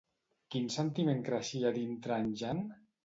Quin 0.53 0.69
sentiment 0.75 1.21
creixia 1.27 1.75
dintre 1.77 2.19
en 2.23 2.33
Jan? 2.41 2.65